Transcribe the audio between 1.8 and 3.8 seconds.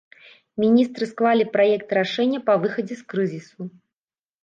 рашэння па выхадзе з крызісу.